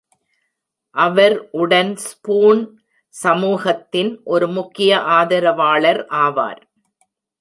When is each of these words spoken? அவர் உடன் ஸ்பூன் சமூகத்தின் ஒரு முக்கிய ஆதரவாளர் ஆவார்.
அவர் 0.95 1.35
உடன் 1.51 1.95
ஸ்பூன் 1.95 2.61
சமூகத்தின் 3.13 4.11
ஒரு 4.23 4.47
முக்கிய 4.47 4.99
ஆதரவாளர் 4.99 6.05
ஆவார். 6.09 6.61